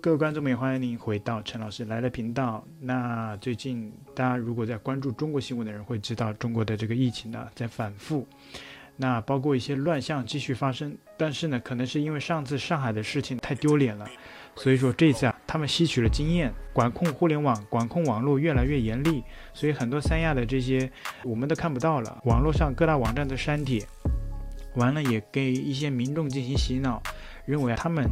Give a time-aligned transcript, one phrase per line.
[0.00, 2.64] 各位观众们，欢迎您回到陈老师来了频道。
[2.80, 8.26] 那最近大家如果在关注中国新闻的人会知道，中国的这个疫情呢在反复，
[8.96, 10.96] 那包括一些乱象继续发生。
[11.18, 14.08] 但是呢，可能是因为上次上海的事情太丢脸了，
[14.56, 19.22] 所以说这次啊，他们吸取了经验，管控互联网、管控网络越来越严厉，
[19.52, 20.90] 所以很多三亚的这些
[21.22, 22.18] 我们都看不到了。
[22.24, 23.86] 网络上各大网站的删帖，
[24.74, 27.02] 完了也给一些民众进行洗脑，
[27.44, 28.02] 认为他们。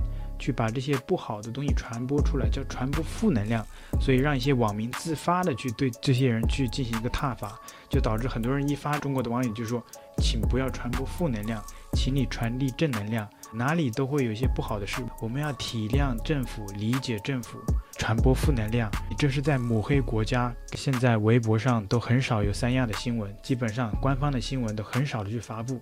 [0.41, 3.65] 去把这些不好的东西传播出来，叫传播负能量，
[4.01, 7.57] 所以让一些网民自发的去对这些人去进行一个挞伐，
[7.89, 9.81] 就导致很多人一发，中国的网友就说，
[10.17, 11.63] 请不要传播负能量，
[11.93, 13.29] 请你传递正能量。
[13.53, 17.59] 哪里都会有一些不好的事，我们要体谅政府，理解政府，
[17.99, 20.55] 传播负能量，这是在抹黑国家。
[20.75, 25.81] 现在微博上都很少有三亚的新闻，基本上官方的新闻都很少的去发布，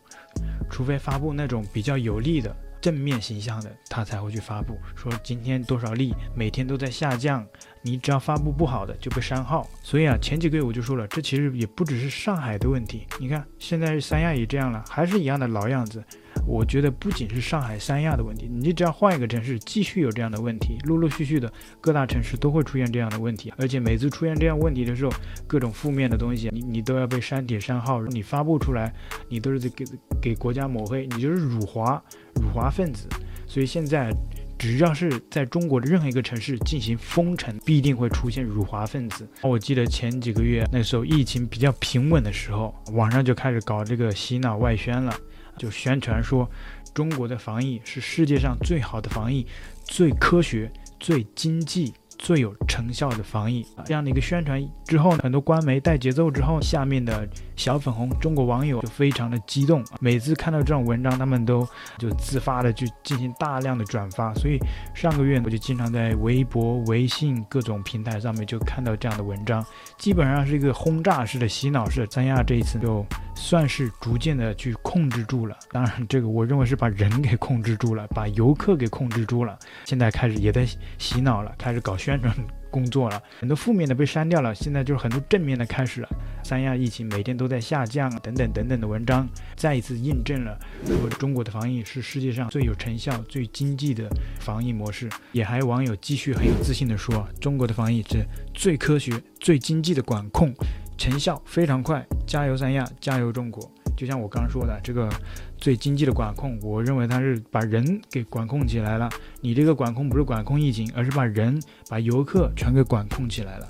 [0.71, 2.57] 除非发布那种比较有利的。
[2.80, 7.46] 正面形象的，他才会去发布说今天多少例，每天都在下降。
[7.80, 9.66] 你只要发布不好的就被删号。
[9.82, 13.07] 所以啊，前几个月我就说了，这其实也不只是上海的问题。
[13.18, 16.02] 你看，现在三亚也这样了，还是一样的老样子。
[16.47, 23.53] 我觉得不仅是上海、三亚的问题，你只要换一个城市，继续有这样的问题，陆陆续续的各大城市都会出现这样的问题。
[23.57, 25.13] 而且每次出现这样问题的时候，
[25.47, 28.93] 各种负面的东西，你你都要被删帖删号，你发布出来，
[29.29, 29.85] 你都是在给
[30.21, 32.03] 给国家抹黑，你就是辱华、
[32.35, 33.07] 辱华分子。
[33.47, 34.11] 所以现在，
[34.59, 39.27] 只要是在中国的任何一个城市进行封城，必定会出现辱华分子。
[39.43, 45.15] 我记得前几个月那时候疫情比较平稳的时候，网上就开始搞这个洗脑外宣了。
[45.59, 46.48] 就宣传说，
[46.95, 49.46] 中国的防疫是世界上最好的防疫，
[49.84, 51.92] 最科学、最经济。
[52.20, 57.24] 最有成效的防疫，这样的一个宣传之后呢，很多官媒带节奏之后，下面的
[57.59, 64.32] 小粉红中国网友就非常的激动，每次看到这种文章，他们都就自发的去进行大量的转发。
[64.34, 64.59] 所以
[64.94, 69.62] 上个月我就经常在微博、微信各种平台上面就看到这样的文章，
[69.98, 72.06] 基本上是一个轰炸式的洗脑式。
[72.10, 73.04] 三亚这一次就
[73.34, 80.64] 算是逐渐的去控制住了，当然这个我认为是把人给控制住了，把游客给控制住了，现在开始也在
[80.97, 82.32] 洗脑了，开始搞宣传
[82.70, 86.08] 工作了，很多负面的被删掉了，现在就是很多正面的开始了。
[86.44, 94.08] 三亚疫情每天都在下降，等等等等的文章，再一次印证了说中国的防疫是世界上最有成效、最经济的
[94.40, 95.08] 防疫模式。
[95.32, 98.24] 也还有网友继续很有自信地说，中国的防疫是
[98.54, 100.54] 最科学、最经济的管控，
[100.96, 102.04] 成效非常快。
[102.26, 103.70] 加油三亚，加油中国！
[103.98, 105.10] 就像我刚刚说的，这个
[105.56, 109.10] 最经济的管控，我认为它是把人给管控起来了。
[109.41, 113.69] 你这个管控不是管控疫情，而是把人、把游客全给管控起来了。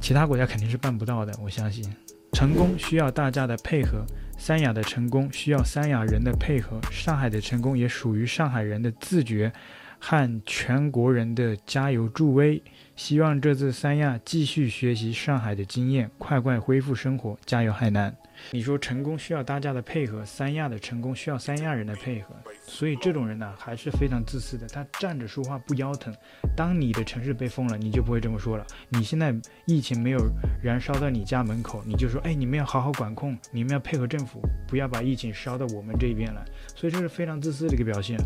[0.00, 1.88] 其他国家肯定是办不到的，我相信。
[2.32, 4.04] 成功需要大家的配合，
[4.36, 9.52] 三亚的成功需要三亚人的配合，上海的成功也属于上海人的自觉
[10.00, 12.60] 和全国人的加油助威。
[12.96, 18.12] 希望这次三亚继续学习上海的经验，快快恢复生活，加油海南！
[18.50, 24.66] 你说成功需要大家的配合，三亚的成功需要三亚人的配合，所以这种人呢还是非常自私的。
[24.68, 26.14] 他站着说话不腰疼。
[26.56, 28.66] 当你的城市被封了，你就不会这么说了。
[28.88, 29.34] 你现在
[29.66, 30.20] 疫情没有
[30.62, 36.44] 燃烧到你家门口，你就说：哎，你们要好好管控，你们要配合政府，不要把疫情烧到我们这边来。
[36.74, 38.18] 所以这是非常自私的一个表现。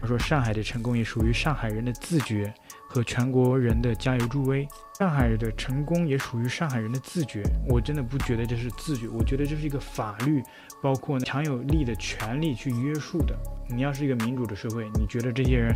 [0.00, 2.52] 我说上海的成功也属于上海人的自觉
[2.96, 4.66] 和全国人的加油助威。
[4.98, 10.42] 上海的成功也属于上海人的自觉，我真的不觉得这是自觉，我觉得这是一个法律，
[10.82, 13.36] 包括强有力的权力去约束的。
[13.68, 15.74] 你要是一个民主的社会，你觉得这些人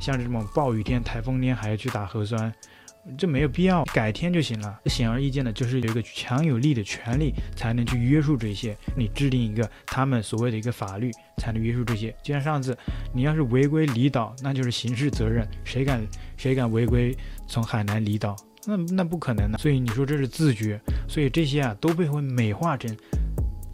[0.00, 2.50] 像这种暴雨天、台风天还要去打核酸，
[3.18, 4.80] 这没有必要，改天就行了。
[4.86, 12.14] 显而易见的就是有一个强有力的权利才能去约束这些，你制定一个他们所谓的一个法律才能约束这些。
[12.22, 12.76] 就像上次
[13.14, 16.04] 你要是违规离岛，那就是刑事责任，谁敢
[16.36, 17.16] 谁敢违规
[17.46, 18.34] 从海南离岛？
[18.66, 22.96] 那那不可能的，所以你说这是自觉，所以这些啊都被会美化成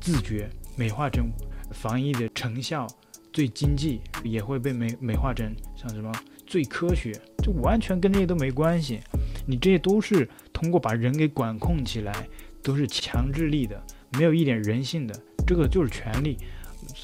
[0.01, 1.31] 自觉，美化成
[1.71, 2.89] 防疫的成效
[3.33, 6.11] 最经济，也会被美美化成像什么
[6.45, 8.99] 最科学，这完全跟这些都没关系，
[9.47, 12.29] 你这些都是通过把人给管控起来，
[12.63, 13.83] 都是强制力的，
[14.13, 15.15] 没有一点人性的，
[15.47, 16.39] 这个就是权力，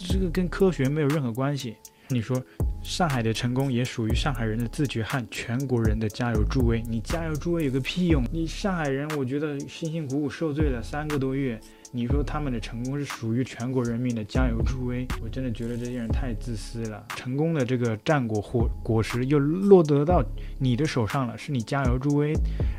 [0.08, 1.76] 这个跟科学没有任何关系，
[2.08, 2.42] 你说。
[2.82, 6.80] 上海的成功也属于上海人的自觉和全国人的加油助威。
[6.88, 8.22] 你加油助威有个屁用？
[8.30, 11.60] 你上海人，我觉得辛辛苦苦受罪了三个多月，
[11.90, 15.04] 你说他们的成功是属于全国人民的加油助威？
[15.20, 17.04] 我真的觉得这些人太自私了。
[17.16, 20.24] 成功的这个战果或果实又落得到
[20.60, 22.34] 你的手上了，是你加油助威，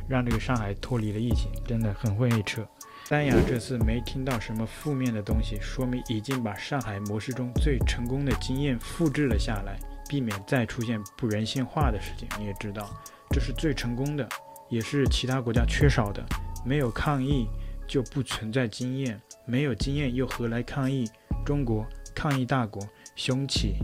[0.08, 2.66] 让这个上海脱离了疫情，真的很会扯。
[3.10, 9.80] 三亚这次没听到什么负面的东西，说明已经把上海模式中最成功的经验复制了下来。
[10.10, 12.28] 避免再出现不人性化的事情。
[12.38, 12.90] 你也知道，
[13.30, 14.28] 这是最成功的，
[14.68, 16.22] 也是其他国家缺少的。
[16.66, 17.48] 没有抗疫
[17.88, 21.10] 就不存在经验，没有经验又何来抗疫？
[21.46, 23.78] 中国抗疫大国，雄起。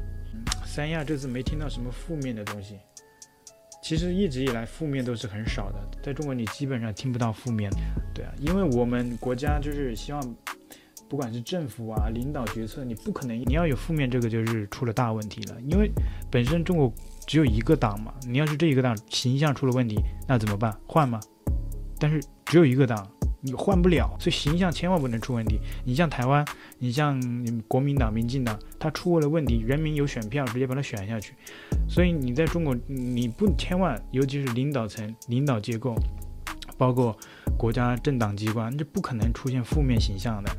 [0.65, 2.77] 三亚这次没听到什么负面的东西。
[3.83, 7.69] 其实一直以来负面都是很少的，在中国你基本上听不到负面，
[8.15, 10.35] 对啊，因为我们国家就是希望，
[11.09, 15.57] 不管是政府啊、领导决策，你不可能你要有负面，这个就是出了大问题了。
[15.67, 15.91] 因为
[16.31, 16.91] 本身中国
[17.27, 20.73] 只有一个党嘛，你要是这一个党形象出了问题，那怎么办？
[20.87, 21.19] 换吗？
[21.99, 23.05] 但是只有一个党。
[23.45, 25.59] 你换不了，所以形象千万不能出问题。
[25.83, 26.45] 你像台湾，
[26.79, 27.21] 你像
[27.67, 31.33] 国民党、民进党，他出了问题，人民有选票，直接把他选下去。
[31.89, 35.93] 所以你在中国，你不千万，尤其是领导层、领导结构，
[36.77, 37.17] 包括
[37.57, 40.49] 国家政党机关，这不可能出现负面形象的。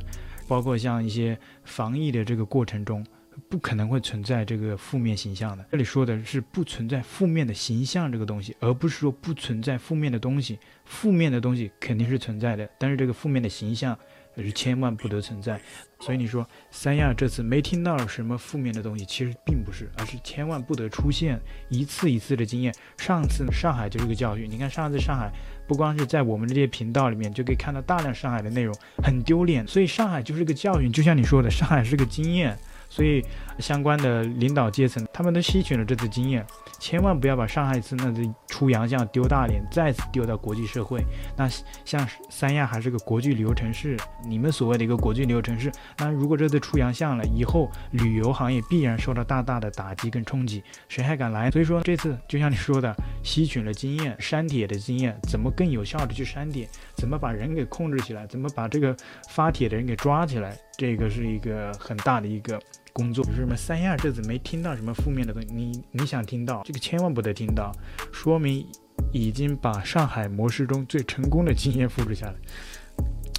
[0.47, 3.03] 包括像一些防疫的这个过程中。
[3.49, 5.65] 不可能会存在这个负面形象的。
[5.71, 10.59] 这里说的是不存在负面的形象这个东西，而不是说不存在负面的东西。
[10.85, 13.99] 负面的东西肯定是存在的，但是这个负面的形象
[14.37, 15.61] 是千万不得存在。
[15.99, 21.41] 所以你说三亚这次没听到什么负面的东西，其实并不是，而是千万不得出现
[21.71, 22.75] 一次一次的经验。
[22.99, 24.47] 上次上海就是个教训。
[24.51, 25.33] 你看上次上海，
[25.67, 29.67] 不光是在我们这些频道里面就可以看到大量上海的内容，很丢脸。
[29.67, 32.59] 所以上海就是个教训，就像你说的，上海是个经验。
[32.95, 33.21] 所以，
[33.59, 36.47] 相关的领导阶层，他们都吸取了这次经验，
[36.79, 41.03] 千万不要把上海次那次出洋相丢大脸，再次丢到国际社会。
[41.37, 41.49] 那
[41.85, 51.51] 像三亚还是个国际旅游城市，你们所谓的一个国际旅游城市，那如果这次出洋相了，以后旅游行业必然受到大大的打击跟冲击，谁还敢来？
[51.51, 52.95] 所以说这次就像你说的，
[53.25, 58.97] 吸取了经验，删帖的经验，怎么更有效的去删帖，怎么把人给控制起来，怎么把这个
[59.31, 62.57] 发帖的人给抓起来，这个是一个很大的一个。
[62.95, 67.75] 工作就是什么三亚这次没听到什么负面的东西，你你想听到这个千万不得听到，
[68.13, 68.65] 说明
[69.13, 72.35] 已经把上海模式中最成功的经验复制下来。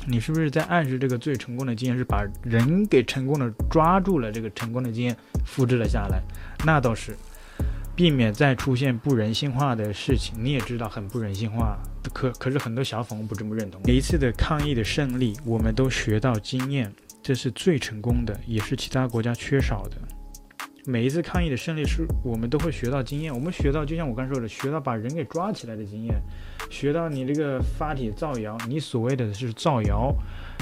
[0.08, 4.30] 你是不是在暗示这个最成功的经验是把人给成功的抓住了？
[4.30, 5.16] 这个成功的经验
[5.46, 6.22] 复制了下来，
[6.66, 7.16] 那倒是
[7.96, 10.36] 避免再出现不人性化的事情。
[10.38, 11.80] 你也知道很不人性化，
[12.14, 13.82] 可可是很多小粉不这么认同。
[13.86, 16.94] 每一次的抗疫的胜利，我们都学到经验。
[17.26, 19.98] 这是最成功的，也是其他国家缺少的。
[20.86, 23.34] 每一次抗疫的胜利，是我们都会学到经验。
[23.34, 26.22] 我们学到，就像我刚说的，学到把人给抓起来的经验，
[26.70, 30.16] 学到你这个发帖造谣，你所谓的是造谣，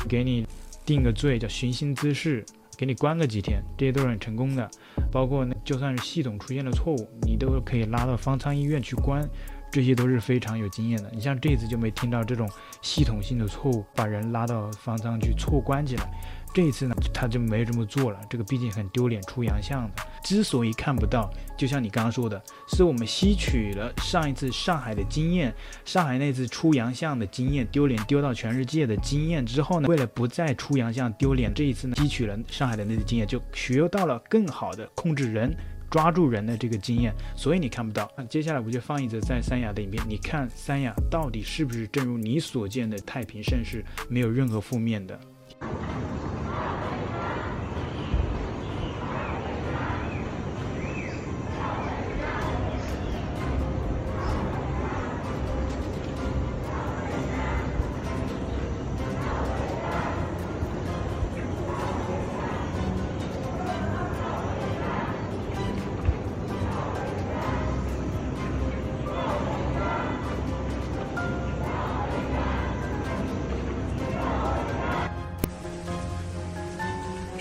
[0.07, 0.47] 给你
[0.85, 2.45] 定个罪叫寻衅滋事，
[2.77, 4.71] 给你关个几天，这些都是很成功的。
[5.11, 9.21] 包括就算是系统出现了错误，你都可以拉到方舱医院去关，
[9.69, 11.11] 这些都是非常有经验的。
[11.13, 12.49] 你像这次就没听到这种
[12.81, 16.09] 系统性的错误，把人拉到方舱去错关起来。
[16.53, 18.19] 这一次呢，他就没这么做了。
[18.29, 20.03] 这个毕竟很丢脸，出洋相的。
[20.23, 21.27] 之所以看不到，
[21.57, 25.51] 就像你刚刚说的，是我们吸取了上一次上海的经验，
[25.83, 35.51] 上海那次出洋相的经验，丢脸丢到全世界的经验之后呢，为了不再出洋相丢脸，这一次呢，吸取了上海的那次经验，就学到了更好的控制人、
[35.89, 37.11] 抓住人的这个经验。
[37.35, 38.07] 所以你看不到。
[38.15, 45.19] 那接下来我就放一则在三亚的影片，你看三亚到底是不是正如你所见的太平盛世，没有任何负面的。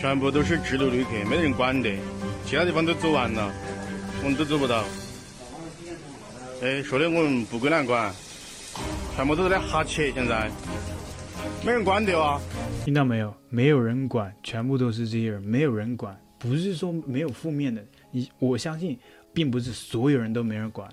[0.03, 1.89] 全部都是自由旅客，没人管的，
[2.45, 3.55] 其他地方都走完了，
[4.25, 4.83] 我们都走不到。
[6.61, 8.13] 哎，说的我们不归哪管，
[9.15, 10.51] 全部都在那哈切，现在
[11.65, 12.41] 没人管的啊。
[12.85, 13.33] 听到没有？
[13.49, 16.21] 没有人管，全部都是这些人，没有人管。
[16.37, 17.81] 不是说没有负面的，
[18.11, 18.99] 你我相信，
[19.33, 20.89] 并不是所有人都没人管，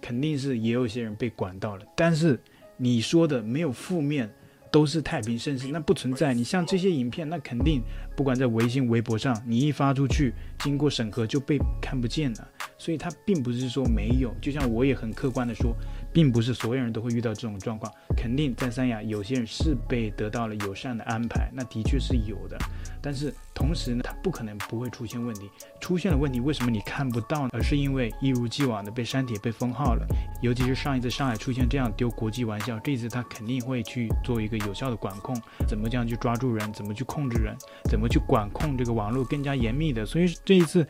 [0.00, 1.84] 肯定是也有些人被管到了。
[1.96, 2.40] 但是
[2.76, 4.32] 你说的没有负面。
[4.72, 6.32] 都是太平盛世，那不存在。
[6.32, 7.82] 你像这些影片，那肯定
[8.16, 12.48] 不管在微信、微博上，你一发出去，经过审核就被看不见了。
[12.82, 15.72] 所以它并不是说没有，就像我也很客观的说，
[16.12, 17.92] 并不是所有人都会遇到这种状况。
[18.16, 22.58] 肯定在三亚，有些人是被得到了友善的安排，那的确是有的。
[23.00, 25.48] 但是同时呢，它不可能不会出现问题。
[25.80, 27.50] 出现了问题，为什么你看不到呢？
[27.52, 30.04] 而是因为一如既往的被删帖、被封号了。
[30.42, 37.56] 尤其是上一次上海出现这样丢国际玩笑，这一次他肯定会去做一个有效的管控，怎么这样去抓住人，怎么去控制人，
[37.88, 40.04] 怎么去管控这个网络更加严密的。
[40.04, 40.84] 所以这一次。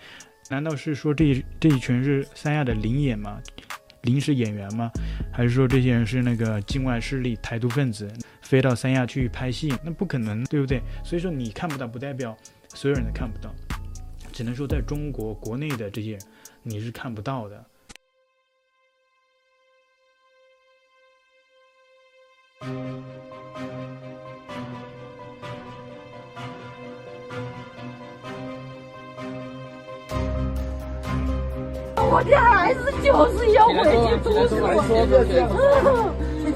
[0.52, 3.40] 难道是说这这一群是三亚的灵演吗？
[4.02, 4.92] 临时演员吗？
[5.32, 8.06] 还是说这些人是那个境外势力、台独分子
[8.42, 9.72] 飞到三亚去拍戏？
[9.82, 10.82] 那不可能，对不对？
[11.02, 12.36] 所以说你看不到，不代表
[12.68, 13.50] 所有人都看不到，
[14.30, 16.18] 只能说在中国国内的这些
[16.62, 17.66] 你是看不到的。
[32.12, 34.56] 我的孩子就是要回去读书，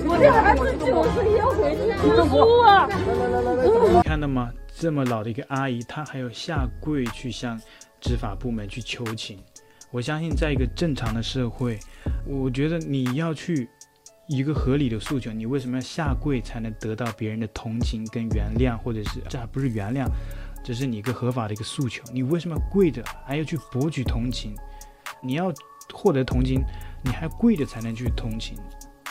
[0.07, 2.87] 我的孩子就是要回去读书啊！
[3.91, 4.53] 你看到吗？
[4.77, 7.59] 这么老的一个阿姨，她还要下跪去向
[8.03, 9.39] 执法部门去求情。
[9.91, 11.79] 我相信，在一个正常的社会，
[12.27, 13.67] 我觉得你要去
[14.29, 20.05] 一个合理的诉求，你为什么要下跪才能得到别人的同情跟原谅，或者是这还不是原谅，
[20.63, 24.55] 这是你一个合法的一个诉求，你为什么要跪着，还要去博取同情？
[25.21, 25.53] 你要
[25.93, 26.63] 获得同情，
[27.03, 28.57] 你还跪着才能去同情，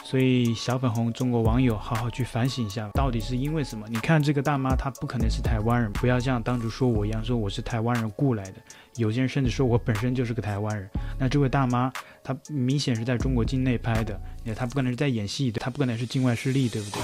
[0.03, 3.85] 所以小粉红中国网友好好去反省一下，到底是因为什么？
[3.89, 8.53] 你看这个大妈，她不可能是台湾人，不要像当初说我一样，说我是台湾人雇来的。
[8.97, 10.89] 有些人甚至说我本身就是个台湾人。
[11.19, 11.91] 那这位大妈，
[12.23, 14.17] 她明显是在中国境内拍的，
[14.55, 17.01] 她不可能是在演戏的，她不可能是境外势力，对不对？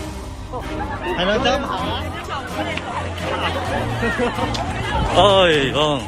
[1.17, 2.03] 还能这么好啊？
[5.15, 6.01] 哎，嗯。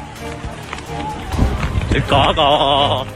[1.94, 3.06] 你搞搞！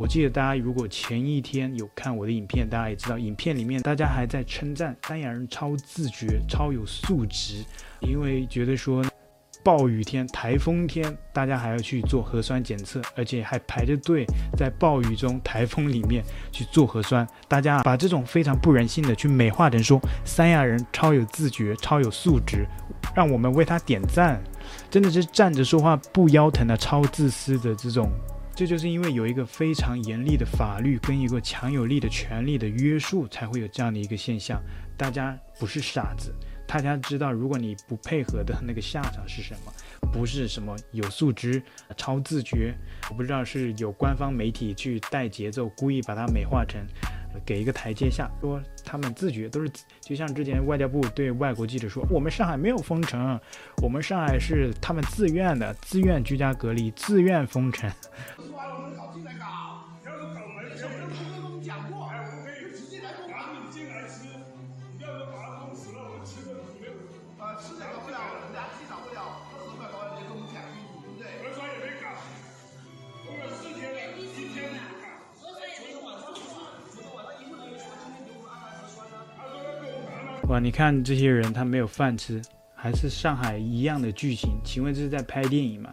[0.00, 7.64] 我记得大家如果前一天有看我的影片，大家也知道，影片里面大家还在称赞三亚人超自觉、超有素质，
[7.98, 9.04] 因为觉得说。
[9.62, 14.24] 暴雨天、台风天，大家还要去做核酸检测，而且还排着队
[14.56, 17.28] 在暴雨中、台风里面去做核酸。
[17.46, 22.66] 大家把这种非常不人性的去美化成说三亚人超有自觉、超有素质，
[23.14, 24.42] 让我们为他点赞。
[24.90, 28.10] 真的是站着说话不腰疼的超自私的这种，
[28.54, 34.60] 这就是因为有一个非常严厉的法律跟一个强有力的权力的约束，才会有这样的一个现象。
[34.96, 36.34] 大家不是傻子。
[36.66, 39.72] 大家知道，如果你不配合的那个下场是什么？
[40.12, 41.60] 不是什么有素质、
[41.96, 42.72] 超自觉，
[43.08, 46.80] 我不知道是有官方媒体去带节奏，故意把它美化成，
[47.44, 49.70] 给一个台阶下，说他们自觉都是，
[50.00, 53.38] 就像之前外交部对外国记者说，我们上海没有封城，
[53.82, 57.90] 我们上海是他们自愿的，自愿居家隔离，自愿封城。
[80.50, 80.58] 哇！
[80.58, 82.42] 你看这些人，他没有饭吃，
[82.74, 84.50] 还是上海一样的剧情？
[84.64, 85.88] 请问这是在拍电影吗？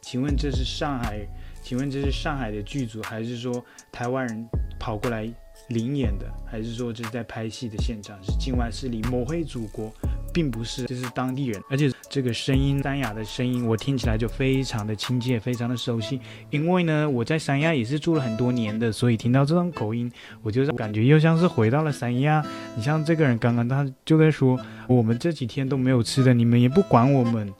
[0.00, 1.24] 请问这是上海？
[1.62, 4.48] 请问这是上海的剧组，还是说台湾人
[4.80, 5.32] 跑过来
[5.68, 6.26] 领演的？
[6.44, 8.18] 还是说这是在拍戏的现场？
[8.20, 9.92] 是境外势力抹黑祖国？
[10.32, 16.20] 并不是，这是当地人，而且这个声音，三亚的声音，我听起来就非常的亲切，非常的熟悉。
[16.50, 20.10] 因为呢，我在三亚也是住了很多年的，所以听到这种口音，
[20.42, 22.44] 我就感觉又像是回到了三亚。
[22.76, 27.52] 你像这个人，刚刚他就在说，我们这几天都没有吃的，你们也不管我们。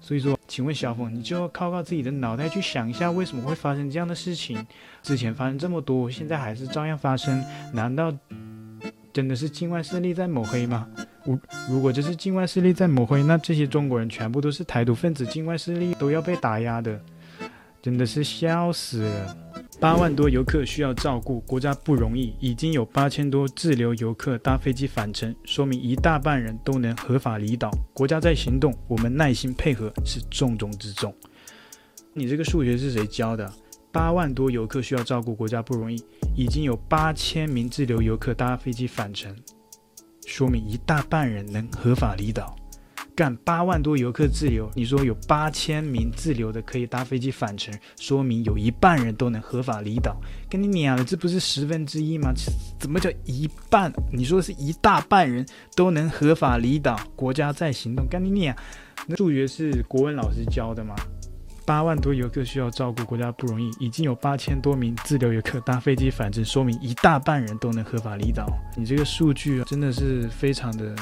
[0.00, 4.66] 所以说，请问小峰，你就要靠靠自己的脑袋去想一下，为什么会发生这样的事情？
[5.02, 8.12] 之前发生这么多，现在还是照样发生，难道
[9.14, 10.86] 真的是境外势力在抹黑吗？
[11.24, 11.38] 如
[11.68, 17.00] 如果这是境外势力在抹黑，那这些中国人全部都是台独分子，境外势力都要被打压的，
[17.82, 19.36] 真的是笑死了。
[19.80, 27.70] 八万多游客需要照顾，国家不容易，已经有八千多滞留游客搭飞机返程，说明一大半人都能合法离岛。
[27.92, 31.12] 国家在行动，我们耐心配合是重中之重。
[32.12, 33.52] 你这个数学是谁教的？
[33.90, 36.02] 八万多游客需要照顾，国家不容易，
[36.36, 39.34] 已经有八千名滞留游客搭飞机返程。
[40.26, 42.56] 说明一大半人能合法离岛，
[43.14, 50.16] 干八万多游客滞留，你说有八千名滞留的可以搭飞机返程，说明有一半人都能合法离岛，
[50.50, 52.32] 跟你娘的，这不是十分之一吗？
[52.80, 53.92] 怎么叫一半？
[54.12, 58.56] 你说是一大半人都能合法离岛，国家在行动，跟你娘，
[59.06, 60.94] 那数学是国文老师教的吗？
[61.66, 63.70] 八万多游客需要照顾，国家不容易。
[63.78, 68.46] 已经有八千多名滞留游客搭飞机返程，说明一大半人都能合法离岛。
[68.76, 70.94] 你这个数据，真的是非常的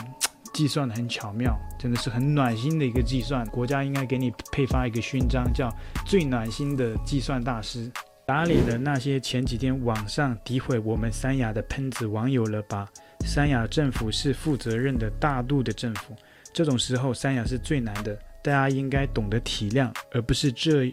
[0.52, 3.45] 计算的很巧妙，真的是很暖心的一个计算。
[3.47, 5.69] 国家应该给你配发一个勋章，叫
[6.07, 7.90] 最暖心的计算大师。
[8.25, 12.88] 打脸的那些前几天网上诋毁我们三亚的喷子网友了吧？
[13.26, 16.14] 三亚政府是负责任的大度的政府。
[16.54, 20.92] 这种时候三亚是最难的，大家应该懂得体谅，而不是这，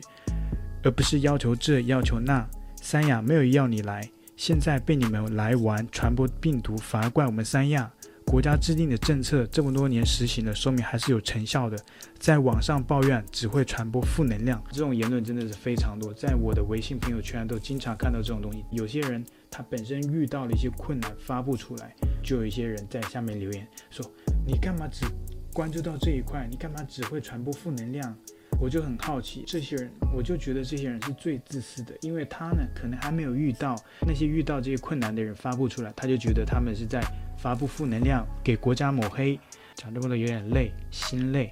[0.84, 2.48] 而不是要求这要求那。
[2.82, 7.92] 三亚没有要你来，现在被你们来玩传播病毒，反而怪我们三亚。
[8.26, 11.76] 国家制定的政策这么多年实行了，说明还是有成效的。
[12.20, 16.14] 在网上抱怨只会传播负能量，这种言论真的是非常多。
[16.14, 18.64] 在我的微信朋友圈都经常看到这种东西。
[18.70, 24.06] 有些人他本身遇到了一些困难发布出来，就有一些人在下面留言说
[24.46, 25.08] ：“你干嘛只
[25.54, 26.48] 关注到这一块？
[26.50, 28.16] 你干嘛只会传播负能量？”
[28.62, 33.76] 我就很好奇，这些人，我就觉得这些人是最自私的，因为他呢可能还没有遇到
[34.06, 37.02] 那些遇到这些困难的人发布出来，他就觉得他们是在。
[37.42, 39.40] 发布负能量，给国家抹黑，
[39.74, 41.50] 讲这么多有点累，心累。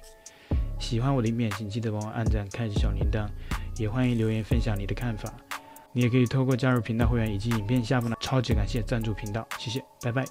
[0.78, 3.26] 喜欢我的影片，请记得帮我按赞，开启小铃铛，
[3.78, 5.32] 也欢迎留言分享你的看法。
[5.94, 10.26] 你也可以透过加入频道会员以及影片下方的超级感谢赞助频道，谢谢，拜拜。